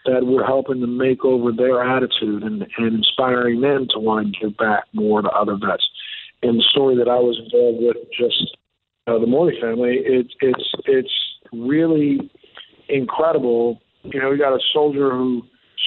that 0.06 0.25
we're 0.25 0.46
helping 0.46 0.82
to 0.82 0.88
make 0.88 1.24
over 1.24 1.51
their 1.51 1.82
attitude 1.84 2.44
and, 2.44 2.65
and 2.77 2.96
inspiring 2.96 3.62
them 3.62 3.88
to 3.91 4.00
want 4.00 4.34
to 4.34 4.39
give 4.48 4.58
back 4.58 4.84
more 4.94 5.22
to 5.22 5.30
other 5.30 5.53
vets. 5.53 5.88
And 6.44 6.60
the 6.60 6.63
story 6.70 6.98
that 6.98 7.08
I 7.08 7.20
was 7.20 7.39
involved 7.44 7.80
with, 7.82 7.98
just 8.12 8.58
uh, 9.08 9.20
the 9.20 9.27
Morley 9.27 9.53
family, 9.62 9.98
it, 10.03 10.27
it's 10.41 10.72
it's 10.86 11.13
really 11.53 12.32
incredible. 12.89 13.80
You 14.03 14.20
know, 14.20 14.30
we 14.32 14.38
got 14.38 14.53
a 14.53 14.60
soldier 14.74 15.12
who 15.12 15.44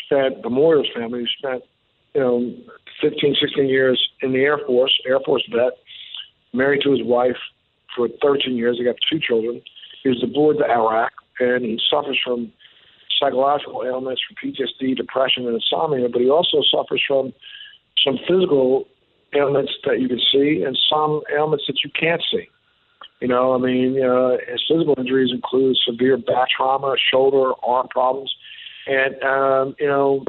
spent 0.07 0.43
the 0.43 0.49
Moyers 0.49 0.93
family 0.95 1.21
who 1.21 1.26
spent 1.38 1.64
you 2.14 2.21
know 2.21 2.54
15, 3.02 3.37
16 3.40 3.69
years 3.69 4.00
in 4.23 4.33
the 4.33 4.40
Air 4.40 4.59
Force, 4.66 4.97
Air 5.07 5.19
Force 5.26 5.45
vet, 5.52 5.73
married 6.54 6.82
to 6.82 6.92
his 6.92 7.02
wife 7.02 7.37
for 7.94 8.08
13 8.23 8.56
years. 8.56 8.78
They 8.78 8.84
got 8.84 8.96
two 9.11 9.18
children. 9.20 9.61
He 10.02 10.08
was 10.08 10.20
deployed 10.20 10.58
to 10.58 10.64
Iraq, 10.64 11.12
and 11.40 11.64
he 11.64 11.80
suffers 11.90 12.18
from 12.25 12.52
psychological 13.18 13.82
ailments, 13.84 14.23
from 14.26 14.37
PTSD, 14.37 14.96
depression, 14.96 15.46
and 15.46 15.54
insomnia. 15.54 16.08
But 16.08 16.20
he 16.20 16.30
also 16.30 16.62
suffers 16.70 17.02
from 17.06 17.32
some 18.04 18.18
physical 18.28 18.87
ailments 19.34 19.73
that 19.84 20.00
you 20.00 20.08
can 20.08 20.20
see, 20.32 20.62
and 20.64 20.78
some 20.90 21.23
ailments 21.34 21.64
that 21.66 21.78
you 21.84 21.90
can't 21.99 22.23
see. 22.30 22.49
You 23.20 23.28
know, 23.28 23.54
I 23.54 23.58
mean, 23.58 24.02
uh, 24.02 24.37
his 24.50 24.62
physical 24.68 24.94
injuries 24.99 25.30
include 25.32 25.76
severe 25.87 26.16
back 26.18 26.49
trauma, 26.54 26.94
shoulder, 27.11 27.52
arm 27.62 27.88
problems, 27.88 28.34
and 28.87 29.23
um, 29.23 29.76
you 29.78 29.87
know, 29.87 30.25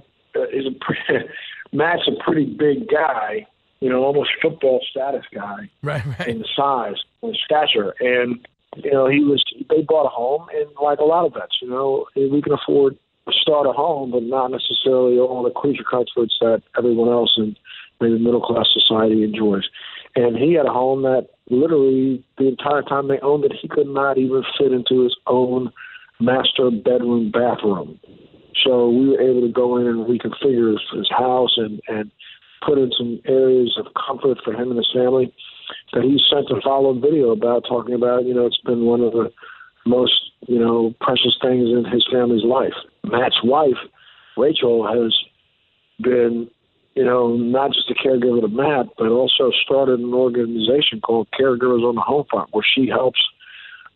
is 0.53 0.65
a 0.65 0.71
pretty, 0.79 1.27
Matt's 1.73 2.07
a 2.07 2.23
pretty 2.23 2.45
big 2.45 2.87
guy, 2.89 3.47
you 3.85 3.91
know, 3.91 4.03
almost 4.03 4.31
football 4.41 4.83
status 4.89 5.25
guy 5.31 5.69
Right, 5.83 6.03
right. 6.03 6.27
in 6.27 6.43
size 6.55 6.95
and 7.21 7.37
stature. 7.45 7.93
And, 7.99 8.47
you 8.77 8.89
know, 8.89 9.07
he 9.07 9.19
was, 9.19 9.43
they 9.69 9.83
bought 9.83 10.07
a 10.07 10.09
home, 10.09 10.47
and 10.55 10.67
like 10.81 10.97
a 10.97 11.03
lot 11.03 11.27
of 11.27 11.33
vets, 11.35 11.57
you 11.61 11.69
know, 11.69 12.07
we 12.15 12.41
can 12.41 12.53
afford 12.53 12.97
to 13.27 13.33
start 13.39 13.67
a 13.67 13.73
home, 13.73 14.09
but 14.09 14.23
not 14.23 14.49
necessarily 14.49 15.19
all 15.19 15.43
the 15.43 15.51
creature 15.51 15.83
comforts 15.87 16.33
that 16.41 16.63
everyone 16.75 17.09
else 17.09 17.35
in 17.37 17.55
maybe 18.01 18.17
middle 18.17 18.41
class 18.41 18.65
society 18.73 19.23
enjoys. 19.23 19.65
And 20.15 20.35
he 20.35 20.53
had 20.53 20.65
a 20.65 20.73
home 20.73 21.03
that 21.03 21.27
literally 21.51 22.25
the 22.39 22.47
entire 22.47 22.81
time 22.81 23.07
they 23.07 23.19
owned 23.19 23.45
it, 23.45 23.53
he 23.53 23.67
could 23.67 23.87
not 23.87 24.17
even 24.17 24.43
fit 24.57 24.71
into 24.71 25.03
his 25.03 25.15
own 25.27 25.71
master 26.19 26.71
bedroom 26.71 27.29
bathroom. 27.29 27.99
So 28.63 28.89
we 28.89 29.09
were 29.09 29.21
able 29.21 29.41
to 29.41 29.53
go 29.53 29.77
in 29.77 29.85
and 29.85 30.07
reconfigure 30.07 30.71
his, 30.71 30.81
his 30.91 31.09
house 31.11 31.53
and, 31.57 31.79
and 31.87 32.09
put 32.65 32.77
in 32.77 32.91
some 32.97 33.21
areas 33.25 33.77
of 33.77 33.87
comfort 33.93 34.39
for 34.43 34.53
him 34.53 34.69
and 34.69 34.77
his 34.77 34.91
family 34.93 35.33
that 35.93 36.03
he 36.03 36.19
sent 36.29 36.49
a 36.49 36.61
follow-up 36.61 37.01
video 37.01 37.31
about 37.31 37.63
talking 37.67 37.93
about, 37.93 38.25
you 38.25 38.33
know, 38.33 38.45
it's 38.45 38.61
been 38.65 38.85
one 38.85 39.01
of 39.01 39.13
the 39.13 39.31
most, 39.85 40.31
you 40.47 40.59
know, 40.59 40.93
precious 40.99 41.37
things 41.41 41.69
in 41.69 41.85
his 41.91 42.05
family's 42.11 42.43
life. 42.43 42.73
Matt's 43.03 43.39
wife, 43.43 43.77
Rachel, 44.37 44.85
has 44.87 45.15
been, 46.01 46.49
you 46.95 47.05
know, 47.05 47.35
not 47.35 47.71
just 47.71 47.89
a 47.89 47.93
caregiver 47.93 48.41
to 48.41 48.47
Matt, 48.47 48.87
but 48.97 49.07
also 49.07 49.51
started 49.63 49.99
an 49.99 50.13
organization 50.13 51.01
called 51.01 51.27
Caregivers 51.39 51.87
on 51.87 51.95
the 51.95 52.01
Home 52.01 52.25
Front, 52.29 52.49
where 52.51 52.65
she 52.65 52.87
helps 52.87 53.21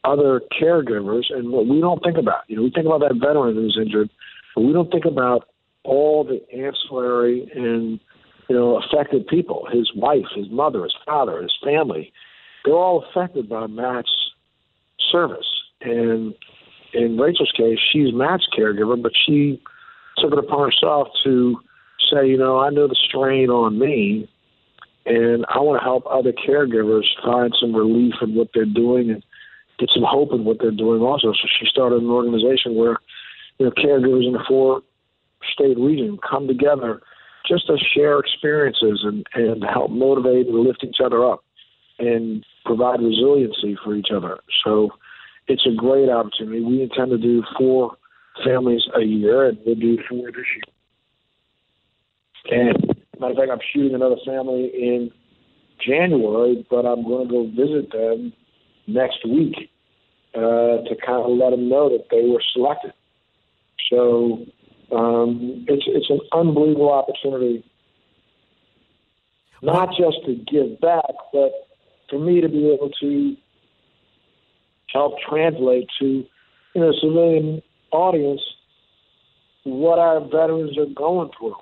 other 0.03 0.41
caregivers. 0.61 1.25
And 1.29 1.51
what 1.51 1.65
we 1.65 1.81
don't 1.81 2.01
think 2.03 2.17
about, 2.17 2.43
you 2.47 2.55
know, 2.55 2.63
we 2.63 2.71
think 2.71 2.85
about 2.85 3.01
that 3.01 3.15
veteran 3.15 3.55
who's 3.55 3.77
injured, 3.81 4.09
but 4.55 4.61
we 4.61 4.73
don't 4.73 4.91
think 4.91 5.05
about 5.05 5.49
all 5.83 6.23
the 6.23 6.41
ancillary 6.53 7.49
and 7.55 7.99
you 8.50 8.56
know 8.56 8.82
affected 8.82 9.27
people. 9.27 9.68
His 9.72 9.91
wife, 9.96 10.25
his 10.36 10.50
mother, 10.50 10.84
his 10.84 10.96
father, 11.06 11.41
his 11.41 11.56
family. 11.63 12.12
They're 12.65 12.74
all 12.74 13.06
affected 13.06 13.48
by 13.48 13.68
Matt's 13.68 14.12
service. 15.12 15.48
And 15.82 16.34
in 16.94 17.18
Rachel's 17.18 17.53
case, 17.56 17.79
she's 17.91 18.13
Matt's 18.13 18.48
caregiver, 18.58 19.01
but 19.01 19.13
she 19.25 19.62
took 20.18 20.34
it 20.34 20.39
upon 20.39 20.70
herself 20.70 21.08
to 21.24 21.58
say, 22.12 22.27
you 22.27 22.38
know, 22.38 22.60
I 22.60 22.70
know 22.70 22.88
the 22.88 22.96
strain 22.96 23.50
on 23.50 23.79
me, 23.79 24.29
and 25.06 25.46
I 25.50 25.60
want 25.60 25.79
to 25.79 25.84
help 25.84 26.03
other 26.10 26.34
caregivers 26.34 27.06
find 27.24 27.56
some 27.60 27.74
relief 27.74 28.15
in 28.22 28.36
what 28.36 28.50
they're 28.53 28.65
doing 28.65 29.12
and 29.12 29.24
get 29.77 29.89
some 29.94 30.03
hope 30.06 30.34
in 30.34 30.44
what 30.44 30.58
they're 30.60 30.72
doing 30.72 31.01
also. 31.01 31.32
So 31.32 31.48
she 31.60 31.65
started 31.68 32.01
an 32.01 32.10
organization 32.10 32.75
where, 32.75 32.98
you 33.58 33.65
know, 33.68 33.72
caregivers 33.72 34.25
in 34.25 34.34
the 34.34 34.44
four 34.48 34.82
state 35.53 35.77
region 35.77 36.20
come 36.29 36.48
together 36.48 37.01
just 37.50 37.68
to 37.68 37.77
share 37.77 38.20
experiences 38.20 39.01
and, 39.03 39.25
and 39.34 39.63
help 39.63 39.91
motivate 39.91 40.48
and 40.48 40.60
lift 40.60 40.84
each 40.84 40.98
other 41.03 41.25
up 41.25 41.44
and 41.98 42.46
provide 42.65 43.01
resiliency 43.01 43.77
for 43.84 43.96
each 43.96 44.10
other. 44.15 44.39
So 44.63 44.91
it's 45.48 45.65
a 45.65 45.75
great 45.75 46.10
opportunity. 46.10 46.62
We 46.62 46.84
intend 46.84 47.10
to 47.12 47.18
do 47.18 47.44
four 47.58 47.98
families 48.46 48.84
a 48.96 49.01
year, 49.01 49.48
and 49.50 49.58
we'll 49.65 49.75
do 49.75 49.98
four 50.08 50.27
this 50.27 50.46
year. 50.56 50.63
And 52.51 52.96
matter 53.20 53.32
of 53.32 53.38
fact, 53.38 53.51
I'm 53.51 53.60
shooting 53.74 53.96
another 53.96 54.15
family 54.25 54.72
in 54.74 55.12
January, 55.86 56.65
but 56.70 56.86
I'm 56.86 57.03
going 57.03 57.27
to 57.27 57.34
go 57.34 57.48
visit 57.50 57.91
them 57.91 58.34
next 58.88 59.25
week 59.27 59.70
uh, 60.36 60.86
to 60.88 60.96
kind 61.06 61.24
of 61.24 61.32
let 61.32 61.51
them 61.51 61.68
know 61.70 61.89
that 61.89 62.06
they 62.12 62.27
were 62.29 62.41
selected. 62.53 62.94
So 63.91 64.46
um, 64.91 65.65
it's 65.67 65.84
it's 65.88 66.10
an 66.10 66.19
unbelievable 66.31 66.91
opportunity, 66.91 67.63
not 69.62 69.89
just 69.89 70.25
to 70.25 70.34
give 70.36 70.79
back, 70.81 71.13
but 71.31 71.51
for 72.10 72.17
me 72.19 72.41
to 72.41 72.50
be 72.50 72.72
able 72.72 72.89
to 73.01 73.36
help 74.91 75.13
translate 75.27 75.88
to 76.00 76.25
you 76.74 76.81
know 76.81 76.91
civilian 77.01 77.62
audience 77.91 78.41
what 79.63 80.00
our 80.00 80.22
veterans 80.22 80.77
are 80.77 80.86
going 80.96 81.29
through. 81.38 81.55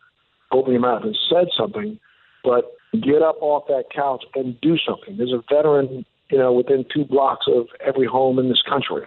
opened 0.52 0.74
your 0.74 0.82
mouth 0.82 1.04
and 1.04 1.18
said 1.30 1.48
something. 1.58 2.00
But 2.44 2.72
get 3.02 3.22
up 3.22 3.38
off 3.42 3.68
that 3.68 3.90
couch 3.94 4.24
and 4.36 4.60
do 4.62 4.78
something. 4.78 5.18
There's 5.18 5.34
a 5.34 5.44
veteran, 5.54 6.06
you 6.32 6.38
know, 6.38 6.54
within 6.54 6.86
two 6.94 7.04
blocks 7.04 7.48
of 7.48 7.68
every 7.86 8.08
home 8.08 8.40
in 8.40 8.48
this 8.48 8.62
country 8.62 9.06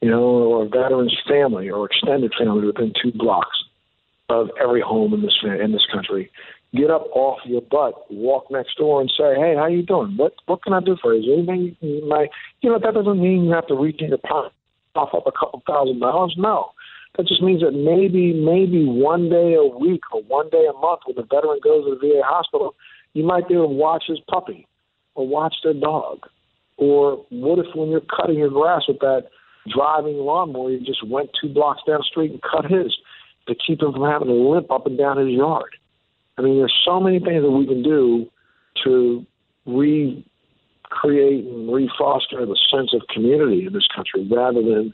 you 0.00 0.10
know, 0.10 0.22
or 0.22 0.64
a 0.64 0.68
veteran's 0.68 1.16
family 1.28 1.70
or 1.70 1.86
extended 1.86 2.32
family 2.38 2.66
within 2.66 2.92
two 3.02 3.12
blocks 3.12 3.56
of 4.28 4.50
every 4.60 4.80
home 4.80 5.14
in 5.14 5.22
this 5.22 5.36
in 5.42 5.72
this 5.72 5.86
country. 5.92 6.30
get 6.74 6.90
up 6.90 7.06
off 7.14 7.38
your 7.46 7.62
butt, 7.62 8.10
walk 8.10 8.50
next 8.50 8.76
door, 8.76 9.00
and 9.00 9.10
say, 9.16 9.34
"Hey, 9.36 9.54
how 9.56 9.66
you 9.66 9.82
doing? 9.82 10.16
What 10.16 10.34
what 10.46 10.62
can 10.62 10.72
I 10.72 10.80
do 10.80 10.96
for 11.00 11.14
you? 11.14 11.32
Anything 11.32 11.76
you 11.80 12.06
might?" 12.06 12.30
You 12.60 12.70
know, 12.70 12.78
that 12.78 12.94
doesn't 12.94 13.20
mean 13.20 13.44
you 13.44 13.52
have 13.52 13.68
to 13.68 13.74
reach 13.74 14.02
in 14.02 14.08
your 14.08 14.18
pocket, 14.18 14.52
cough 14.94 15.14
up 15.14 15.26
a 15.26 15.32
couple 15.32 15.62
thousand 15.66 16.00
dollars. 16.00 16.34
No, 16.36 16.72
that 17.16 17.26
just 17.26 17.42
means 17.42 17.62
that 17.62 17.72
maybe 17.72 18.32
maybe 18.32 18.84
one 18.84 19.28
day 19.30 19.54
a 19.54 19.64
week 19.64 20.02
or 20.12 20.22
one 20.22 20.50
day 20.50 20.66
a 20.66 20.78
month, 20.78 21.00
when 21.06 21.16
the 21.16 21.22
veteran 21.22 21.60
goes 21.62 21.84
to 21.84 21.94
the 21.94 22.00
VA 22.00 22.22
hospital, 22.24 22.74
you 23.14 23.24
might 23.24 23.48
be 23.48 23.54
able 23.54 23.68
to 23.68 23.74
watch 23.74 24.04
his 24.06 24.20
puppy 24.28 24.66
or 25.14 25.26
watch 25.26 25.54
their 25.62 25.74
dog. 25.74 26.26
Or 26.76 27.24
what 27.30 27.58
if 27.58 27.74
when 27.74 27.88
you're 27.88 28.02
cutting 28.02 28.36
your 28.36 28.50
grass 28.50 28.82
with 28.86 28.98
that 28.98 29.28
driving 29.68 30.16
lawnmower, 30.16 30.70
you 30.70 30.80
just 30.80 31.06
went 31.06 31.30
two 31.40 31.48
blocks 31.48 31.82
down 31.86 31.98
the 31.98 32.04
street 32.04 32.32
and 32.32 32.42
cut 32.42 32.70
his 32.70 32.96
to 33.48 33.54
keep 33.54 33.82
him 33.82 33.92
from 33.92 34.10
having 34.10 34.28
to 34.28 34.34
limp 34.34 34.70
up 34.70 34.86
and 34.86 34.98
down 34.98 35.18
his 35.18 35.30
yard? 35.30 35.76
I 36.38 36.42
mean, 36.42 36.58
there's 36.58 36.74
so 36.84 37.00
many 37.00 37.18
things 37.18 37.42
that 37.42 37.50
we 37.50 37.66
can 37.66 37.82
do 37.82 38.26
to 38.84 39.26
recreate 39.64 41.44
and 41.44 41.72
refoster 41.72 42.44
the 42.44 42.58
sense 42.70 42.92
of 42.92 43.02
community 43.12 43.66
in 43.66 43.72
this 43.72 43.86
country 43.94 44.28
rather 44.30 44.60
than 44.60 44.92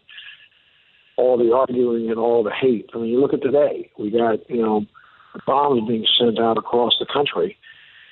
all 1.17 1.37
the 1.37 1.53
arguing 1.53 2.11
and 2.11 2.19
all 2.19 2.43
the 2.43 2.53
hate. 2.53 2.89
I 2.95 2.99
mean, 2.99 3.09
you 3.09 3.21
look 3.21 3.35
at 3.35 3.43
today, 3.43 3.91
we 3.99 4.11
got, 4.11 4.49
you 4.49 4.63
know, 4.63 4.87
bombs 5.47 5.87
being 5.89 6.07
sent 6.19 6.39
out 6.39 6.59
across 6.59 6.95
the 6.99 7.07
country, 7.13 7.57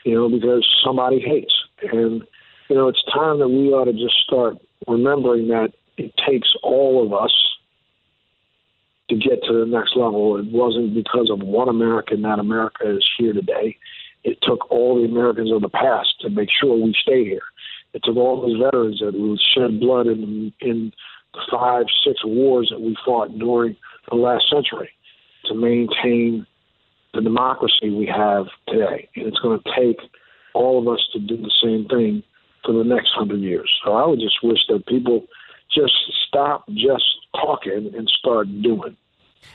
you 0.04 0.14
know, 0.14 0.28
because 0.28 0.68
somebody 0.84 1.20
hates. 1.20 1.54
And, 1.92 2.22
you 2.68 2.76
know, 2.76 2.88
it's 2.88 3.02
time 3.12 3.38
that 3.38 3.48
we 3.48 3.68
ought 3.70 3.86
to 3.86 3.92
just 3.92 4.16
start 4.26 4.56
remembering 4.86 5.48
that 5.48 5.72
it 6.00 6.14
takes 6.26 6.48
all 6.62 7.04
of 7.04 7.12
us 7.12 7.32
to 9.10 9.16
get 9.16 9.42
to 9.44 9.52
the 9.52 9.66
next 9.66 9.96
level. 9.96 10.38
It 10.38 10.46
wasn't 10.46 10.94
because 10.94 11.28
of 11.30 11.40
one 11.40 11.68
American 11.68 12.22
that 12.22 12.38
America 12.38 12.96
is 12.96 13.06
here 13.18 13.34
today. 13.34 13.76
It 14.24 14.38
took 14.42 14.70
all 14.70 14.96
the 14.96 15.08
Americans 15.08 15.52
of 15.52 15.60
the 15.60 15.68
past 15.68 16.08
to 16.20 16.30
make 16.30 16.48
sure 16.50 16.74
we 16.76 16.94
stay 17.02 17.24
here. 17.24 17.42
It 17.92 18.02
took 18.04 18.16
all 18.16 18.40
those 18.40 18.58
veterans 18.58 19.00
that 19.00 19.38
shed 19.54 19.80
blood 19.80 20.06
in 20.06 20.52
in 20.60 20.92
the 21.34 21.40
five, 21.50 21.84
six 22.04 22.24
wars 22.24 22.68
that 22.70 22.80
we 22.80 22.96
fought 23.04 23.38
during 23.38 23.76
the 24.08 24.16
last 24.16 24.48
century 24.50 24.90
to 25.46 25.54
maintain 25.54 26.46
the 27.14 27.20
democracy 27.20 27.90
we 27.90 28.06
have 28.06 28.46
today. 28.68 29.08
And 29.16 29.26
it's 29.26 29.38
going 29.38 29.60
to 29.60 29.70
take 29.76 29.98
all 30.54 30.78
of 30.78 30.88
us 30.88 31.00
to 31.12 31.18
do 31.18 31.36
the 31.36 31.52
same 31.62 31.86
thing 31.88 32.22
for 32.64 32.72
the 32.72 32.84
next 32.84 33.10
hundred 33.14 33.40
years. 33.40 33.70
So 33.84 33.92
I 33.94 34.06
would 34.06 34.20
just 34.20 34.42
wish 34.42 34.60
that 34.68 34.86
people 34.86 35.26
just 35.74 35.94
stop 36.26 36.64
just 36.68 37.04
talking 37.34 37.92
and 37.96 38.08
start 38.18 38.48
doing. 38.62 38.96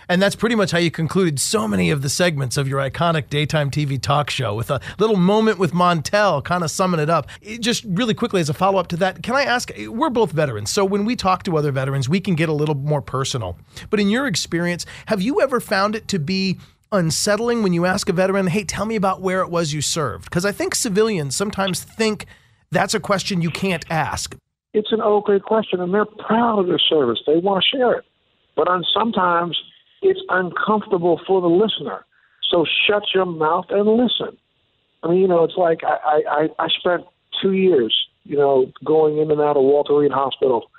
And 0.07 0.21
that's 0.21 0.35
pretty 0.35 0.55
much 0.55 0.71
how 0.71 0.77
you 0.77 0.91
concluded 0.91 1.39
so 1.39 1.67
many 1.67 1.89
of 1.89 2.01
the 2.01 2.09
segments 2.09 2.57
of 2.57 2.67
your 2.67 2.79
iconic 2.79 3.29
daytime 3.29 3.71
TV 3.71 3.99
talk 3.99 4.29
show 4.29 4.53
with 4.53 4.69
a 4.69 4.79
little 4.99 5.15
moment 5.15 5.57
with 5.57 5.73
Montel, 5.73 6.43
kind 6.43 6.63
of 6.63 6.69
summing 6.69 6.99
it 6.99 7.09
up. 7.09 7.27
Just 7.59 7.83
really 7.85 8.13
quickly, 8.13 8.41
as 8.41 8.49
a 8.49 8.53
follow 8.53 8.79
up 8.79 8.87
to 8.87 8.97
that, 8.97 9.23
can 9.23 9.35
I 9.35 9.43
ask? 9.43 9.71
We're 9.87 10.09
both 10.09 10.31
veterans, 10.31 10.69
so 10.69 10.85
when 10.85 11.05
we 11.05 11.15
talk 11.15 11.43
to 11.43 11.57
other 11.57 11.71
veterans, 11.71 12.07
we 12.07 12.19
can 12.19 12.35
get 12.35 12.49
a 12.49 12.53
little 12.53 12.75
more 12.75 13.01
personal. 13.01 13.57
But 13.89 13.99
in 13.99 14.09
your 14.09 14.27
experience, 14.27 14.85
have 15.07 15.21
you 15.21 15.41
ever 15.41 15.59
found 15.59 15.95
it 15.95 16.07
to 16.09 16.19
be 16.19 16.59
unsettling 16.91 17.63
when 17.63 17.73
you 17.73 17.85
ask 17.85 18.07
a 18.07 18.13
veteran, 18.13 18.47
hey, 18.47 18.63
tell 18.63 18.85
me 18.85 18.95
about 18.95 19.21
where 19.21 19.41
it 19.41 19.49
was 19.49 19.73
you 19.73 19.81
served? 19.81 20.25
Because 20.25 20.45
I 20.45 20.51
think 20.51 20.75
civilians 20.75 21.35
sometimes 21.35 21.83
think 21.83 22.25
that's 22.71 22.93
a 22.93 22.99
question 22.99 23.41
you 23.41 23.49
can't 23.49 23.85
ask. 23.89 24.35
It's 24.75 24.91
an 24.91 25.01
okay 25.01 25.39
question, 25.39 25.79
and 25.79 25.93
they're 25.93 26.03
proud 26.03 26.59
of 26.59 26.67
their 26.67 26.79
service. 26.79 27.19
They 27.25 27.37
want 27.37 27.63
to 27.63 27.77
share 27.77 27.93
it. 27.93 28.05
But 28.57 28.67
on 28.67 28.83
sometimes 28.93 29.57
it's 30.01 30.19
uncomfortable 30.27 31.21
for 31.25 31.39
the 31.39 31.47
listener. 31.47 32.05
So 32.51 32.65
shut 32.85 33.03
your 33.13 33.25
mouth 33.25 33.67
and 33.69 33.87
listen. 33.87 34.37
I 35.01 35.07
mean, 35.07 35.19
you 35.19 35.29
know, 35.29 35.45
it's 35.45 35.55
like 35.55 35.79
I, 35.85 36.21
I, 36.27 36.47
I 36.59 36.67
spent 36.77 37.05
two 37.41 37.53
years, 37.53 37.95
you 38.25 38.35
know, 38.35 38.69
going 38.83 39.17
in 39.17 39.31
and 39.31 39.39
out 39.39 39.55
of 39.55 39.63
Walter 39.63 39.97
Reed 39.97 40.11
Hospital 40.11 40.69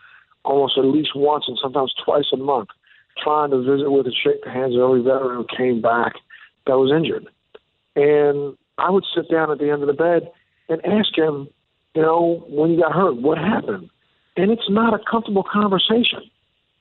almost 0.44 0.76
at 0.76 0.84
least 0.84 1.16
once 1.16 1.44
and 1.48 1.58
sometimes 1.60 1.94
twice 2.04 2.26
a 2.34 2.36
month, 2.36 2.68
trying 3.24 3.50
to 3.50 3.62
visit 3.62 3.90
with 3.90 4.04
and 4.04 4.14
shake 4.22 4.44
the 4.44 4.50
hands 4.50 4.74
of 4.74 4.82
every 4.82 5.02
veteran 5.02 5.38
who 5.38 5.56
came 5.56 5.80
back 5.80 6.12
that 6.66 6.76
was 6.76 6.92
injured. 6.94 7.26
And 7.96 8.58
I 8.76 8.90
would 8.90 9.04
sit 9.14 9.30
down 9.30 9.50
at 9.50 9.58
the 9.58 9.70
end 9.70 9.82
of 9.82 9.88
the 9.88 9.94
bed 9.94 10.30
and 10.68 10.84
ask 10.84 11.16
him, 11.16 11.48
you 11.96 12.02
know, 12.02 12.44
when 12.48 12.70
you 12.70 12.80
got 12.80 12.92
hurt, 12.92 13.16
what 13.16 13.38
happened? 13.38 13.88
And 14.36 14.50
it's 14.50 14.68
not 14.68 14.92
a 14.92 14.98
comfortable 15.10 15.44
conversation. 15.50 16.30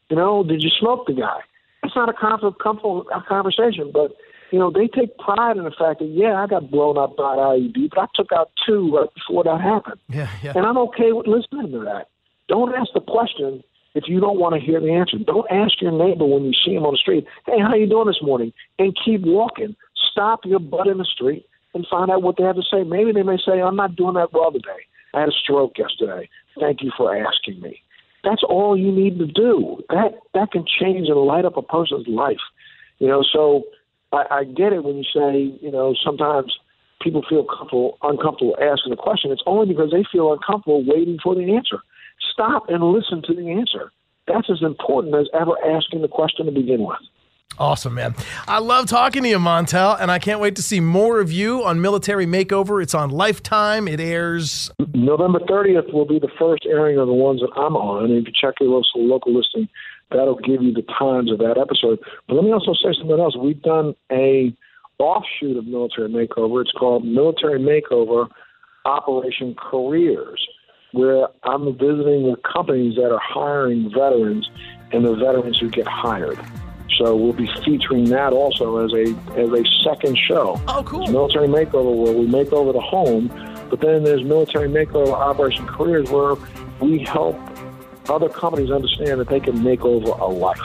You 0.09 0.17
know, 0.17 0.43
did 0.43 0.61
you 0.61 0.69
smoke 0.77 1.07
the 1.07 1.13
guy? 1.13 1.39
It's 1.83 1.95
not 1.95 2.09
a 2.09 2.13
comfortable 2.13 3.05
conversation, 3.27 3.91
but 3.93 4.11
you 4.51 4.59
know 4.59 4.71
they 4.71 4.87
take 4.87 5.17
pride 5.17 5.57
in 5.57 5.63
the 5.63 5.71
fact 5.71 5.99
that 5.99 6.09
yeah, 6.09 6.41
I 6.41 6.47
got 6.47 6.69
blown 6.69 6.97
up 6.97 7.15
by 7.15 7.35
IED, 7.35 7.89
but 7.91 7.99
I 7.99 8.05
took 8.15 8.31
out 8.31 8.51
two 8.65 8.95
right 8.95 9.09
before 9.13 9.43
that 9.43 9.61
happened, 9.61 9.99
yeah, 10.09 10.29
yeah. 10.43 10.53
and 10.55 10.65
I'm 10.65 10.77
okay 10.89 11.11
with 11.11 11.27
listening 11.27 11.71
to 11.71 11.79
that. 11.85 12.09
Don't 12.47 12.73
ask 12.75 12.89
the 12.93 13.01
question 13.01 13.63
if 13.93 14.05
you 14.07 14.19
don't 14.19 14.39
want 14.39 14.55
to 14.55 14.61
hear 14.61 14.79
the 14.79 14.91
answer. 14.91 15.17
Don't 15.17 15.49
ask 15.51 15.79
your 15.81 15.91
neighbor 15.91 16.25
when 16.25 16.43
you 16.43 16.53
see 16.65 16.73
him 16.73 16.85
on 16.85 16.93
the 16.93 16.97
street, 16.97 17.25
"Hey, 17.45 17.59
how 17.59 17.75
you 17.75 17.87
doing 17.87 18.07
this 18.07 18.21
morning?" 18.21 18.51
and 18.79 18.97
keep 19.03 19.21
walking. 19.21 19.75
Stop 20.11 20.45
your 20.45 20.59
butt 20.59 20.87
in 20.87 20.97
the 20.97 21.05
street 21.05 21.45
and 21.73 21.85
find 21.87 22.09
out 22.09 22.23
what 22.23 22.37
they 22.37 22.43
have 22.43 22.55
to 22.55 22.63
say. 22.63 22.83
Maybe 22.83 23.11
they 23.11 23.23
may 23.23 23.37
say, 23.37 23.61
"I'm 23.61 23.75
not 23.75 23.95
doing 23.95 24.15
that 24.15 24.33
well 24.33 24.51
today. 24.51 24.85
I 25.15 25.21
had 25.21 25.29
a 25.29 25.31
stroke 25.31 25.77
yesterday. 25.77 26.29
Thank 26.59 26.81
you 26.83 26.91
for 26.95 27.15
asking 27.15 27.61
me." 27.61 27.81
That's 28.25 28.43
all 28.43 28.75
you 28.75 28.91
need 28.91 29.19
to 29.19 29.27
do. 29.27 29.83
That 29.89 30.19
that 30.33 30.51
can 30.51 30.65
change 30.65 31.07
and 31.07 31.19
light 31.19 31.45
up 31.45 31.57
a 31.57 31.61
person's 31.61 32.07
life. 32.07 32.41
You 32.99 33.07
know, 33.07 33.23
so 33.23 33.63
I, 34.11 34.25
I 34.31 34.43
get 34.43 34.73
it 34.73 34.83
when 34.83 34.97
you 34.97 35.03
say, 35.03 35.55
you 35.61 35.71
know, 35.71 35.95
sometimes 36.03 36.57
people 37.01 37.23
feel 37.29 37.45
comfortable 37.45 37.97
uncomfortable 38.01 38.57
asking 38.59 38.93
a 38.93 38.95
question. 38.95 39.31
It's 39.31 39.43
only 39.45 39.67
because 39.67 39.91
they 39.91 40.03
feel 40.11 40.33
uncomfortable 40.33 40.83
waiting 40.85 41.19
for 41.21 41.35
the 41.35 41.55
answer. 41.55 41.79
Stop 42.33 42.69
and 42.69 42.83
listen 42.83 43.21
to 43.23 43.33
the 43.33 43.51
answer. 43.51 43.91
That's 44.27 44.49
as 44.49 44.63
important 44.63 45.13
as 45.15 45.27
ever 45.39 45.53
asking 45.63 46.01
the 46.01 46.07
question 46.07 46.47
to 46.47 46.51
begin 46.51 46.83
with. 46.83 46.97
Awesome, 47.57 47.93
man. 47.93 48.15
I 48.47 48.59
love 48.59 48.87
talking 48.87 49.23
to 49.23 49.29
you, 49.29 49.39
Montel, 49.39 49.99
and 49.99 50.11
I 50.11 50.19
can't 50.19 50.39
wait 50.39 50.55
to 50.57 50.61
see 50.61 50.79
more 50.79 51.19
of 51.19 51.31
you 51.31 51.63
on 51.63 51.81
Military 51.81 52.25
Makeover. 52.25 52.83
It's 52.83 52.93
on 52.93 53.09
Lifetime. 53.09 53.87
It 53.87 53.99
airs 53.99 54.71
November 54.93 55.39
30th 55.39 55.93
will 55.93 56.05
be 56.05 56.19
the 56.19 56.31
first 56.37 56.65
airing 56.65 56.97
of 56.97 57.07
the 57.07 57.13
ones 57.13 57.39
that 57.39 57.51
I'm 57.55 57.75
on. 57.75 58.05
And 58.05 58.13
if 58.13 58.27
you 58.27 58.33
check 58.33 58.55
your 58.59 58.69
local, 58.69 59.07
local 59.07 59.33
listing, 59.33 59.69
that'll 60.11 60.39
give 60.39 60.61
you 60.61 60.73
the 60.73 60.83
times 60.99 61.31
of 61.31 61.37
that 61.39 61.57
episode. 61.57 61.99
But 62.27 62.35
let 62.35 62.43
me 62.43 62.51
also 62.51 62.73
say 62.73 62.93
something 62.97 63.19
else. 63.19 63.37
We've 63.37 63.61
done 63.61 63.95
a 64.11 64.53
offshoot 64.97 65.57
of 65.57 65.65
Military 65.65 66.09
Makeover. 66.09 66.61
It's 66.61 66.71
called 66.71 67.05
Military 67.05 67.59
Makeover 67.59 68.29
Operation 68.85 69.55
Careers, 69.55 70.45
where 70.91 71.27
I'm 71.43 71.65
visiting 71.73 72.23
the 72.23 72.35
companies 72.53 72.95
that 72.95 73.11
are 73.11 73.21
hiring 73.21 73.91
veterans 73.93 74.49
and 74.91 75.05
the 75.05 75.15
veterans 75.15 75.59
who 75.59 75.69
get 75.69 75.87
hired. 75.87 76.39
So 76.97 77.15
we'll 77.15 77.33
be 77.33 77.49
featuring 77.65 78.05
that 78.05 78.31
also 78.31 78.77
as 78.85 78.93
a 78.93 79.13
as 79.37 79.49
a 79.51 79.63
second 79.83 80.17
show. 80.17 80.61
Oh, 80.67 80.83
cool! 80.85 81.03
It's 81.03 81.11
military 81.11 81.47
makeover, 81.47 81.93
where 81.95 82.13
we 82.13 82.25
make 82.25 82.53
over 82.53 82.71
the 82.71 82.79
home, 82.81 83.27
but 83.69 83.81
then 83.81 84.03
there's 84.03 84.23
military 84.23 84.69
makeover 84.69 85.11
Operation 85.11 85.65
Careers, 85.67 86.09
where 86.09 86.35
we 86.79 86.99
help 86.99 87.37
other 88.09 88.29
companies 88.29 88.71
understand 88.71 89.19
that 89.19 89.27
they 89.27 89.39
can 89.39 89.63
make 89.63 89.83
over 89.83 90.09
a 90.11 90.27
life. 90.27 90.59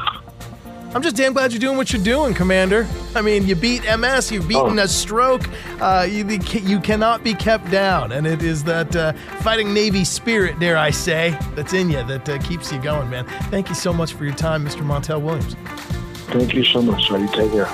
I'm 0.92 1.02
just 1.02 1.14
damn 1.14 1.32
glad 1.32 1.52
you're 1.52 1.60
doing 1.60 1.76
what 1.76 1.92
you're 1.92 2.02
doing, 2.02 2.34
Commander. 2.34 2.84
I 3.14 3.22
mean, 3.22 3.46
you 3.46 3.54
beat 3.54 3.82
MS, 3.84 4.32
you've 4.32 4.48
beaten 4.48 4.78
Oh. 4.78 4.82
a 4.82 4.88
stroke. 4.88 5.48
Uh, 5.80 6.04
you, 6.10 6.26
you 6.26 6.80
cannot 6.80 7.22
be 7.22 7.32
kept 7.32 7.70
down, 7.70 8.10
and 8.10 8.26
it 8.26 8.42
is 8.42 8.64
that 8.64 8.94
uh, 8.96 9.12
fighting 9.38 9.72
Navy 9.72 10.04
spirit, 10.04 10.58
dare 10.58 10.76
I 10.76 10.90
say, 10.90 11.38
that's 11.54 11.74
in 11.74 11.90
you 11.90 12.02
that 12.04 12.28
uh, 12.28 12.38
keeps 12.38 12.72
you 12.72 12.80
going, 12.82 13.08
man. 13.08 13.24
Thank 13.52 13.68
you 13.68 13.76
so 13.76 13.92
much 13.92 14.14
for 14.14 14.24
your 14.24 14.34
time, 14.34 14.66
Mr. 14.66 14.80
Montel 14.84 15.22
Williams. 15.22 15.54
Thank 16.30 16.54
you 16.54 16.64
so 16.64 16.82
much. 16.82 17.08
You 17.10 17.28
take 17.28 17.52
care. 17.52 17.66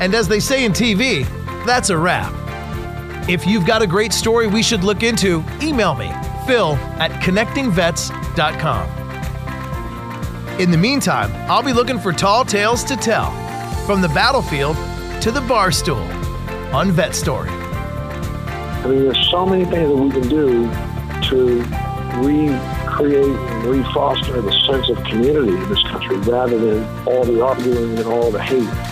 And 0.00 0.14
as 0.14 0.28
they 0.28 0.40
say 0.40 0.64
in 0.64 0.72
TV, 0.72 1.26
that's 1.64 1.90
a 1.90 1.96
wrap. 1.96 2.32
If 3.28 3.46
you've 3.46 3.66
got 3.66 3.82
a 3.82 3.86
great 3.86 4.12
story 4.12 4.48
we 4.48 4.62
should 4.62 4.82
look 4.82 5.02
into, 5.02 5.44
email 5.62 5.94
me, 5.94 6.10
phil 6.46 6.74
at 6.98 7.12
connectingvets.com. 7.22 8.88
In 10.60 10.70
the 10.70 10.76
meantime, 10.76 11.30
I'll 11.50 11.62
be 11.62 11.72
looking 11.72 11.98
for 11.98 12.12
tall 12.12 12.44
tales 12.44 12.84
to 12.84 12.94
tell 12.96 13.30
from 13.86 14.02
the 14.02 14.08
battlefield 14.08 14.76
to 15.22 15.30
the 15.30 15.40
bar 15.42 15.72
stool 15.72 16.02
on 16.74 16.90
Vet 16.90 17.14
Story. 17.14 17.48
I 17.48 18.86
mean, 18.88 19.04
there's 19.04 19.30
so 19.30 19.46
many 19.46 19.64
things 19.64 19.88
that 19.88 19.96
we 19.96 20.10
can 20.10 20.28
do 20.28 20.68
to 21.28 21.62
recreate 22.20 23.51
and 23.62 23.70
refoster 23.70 24.40
the 24.40 24.52
sense 24.66 24.88
of 24.88 25.02
community 25.04 25.52
in 25.52 25.68
this 25.68 25.82
country 25.84 26.16
rather 26.18 26.58
than 26.58 27.06
all 27.06 27.24
the 27.24 27.40
arguing 27.44 27.96
and 27.98 28.06
all 28.06 28.30
the 28.30 28.42
hate. 28.42 28.91